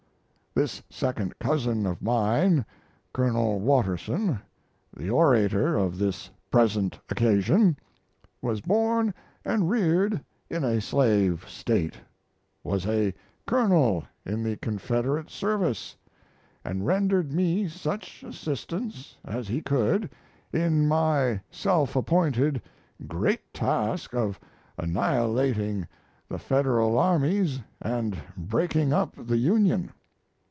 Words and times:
This 0.53 0.83
second 0.89 1.39
cousin 1.39 1.85
of 1.85 2.01
mine, 2.01 2.65
Colonel 3.13 3.61
Watterson, 3.61 4.41
the 4.95 5.09
orator 5.09 5.77
of 5.77 5.97
this 5.97 6.29
present 6.51 6.99
occasion, 7.09 7.77
was 8.41 8.59
born 8.59 9.13
and 9.45 9.69
reared 9.69 10.21
in 10.49 10.65
a 10.65 10.81
slave 10.81 11.45
State, 11.47 11.95
was 12.65 12.85
a 12.85 13.13
colonel 13.47 14.03
in 14.25 14.43
the 14.43 14.57
Confederate 14.57 15.29
service, 15.29 15.95
and 16.65 16.85
rendered 16.85 17.31
me 17.31 17.69
such 17.69 18.21
assistance 18.21 19.15
as 19.23 19.47
he 19.47 19.61
could 19.61 20.09
in 20.51 20.85
my 20.85 21.39
self 21.49 21.95
appointed 21.95 22.61
great 23.07 23.53
task 23.53 24.13
of 24.13 24.37
annihilating 24.77 25.87
the 26.27 26.37
Federal 26.37 26.99
armies 26.99 27.61
and 27.81 28.19
breaking 28.35 28.91
up 28.91 29.15
the 29.15 29.37
Union. 29.37 29.93